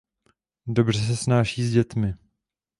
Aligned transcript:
Dobře 0.67 0.99
se 0.99 1.15
snáší 1.17 1.63
s 1.63 1.71
dětmi. 1.71 2.13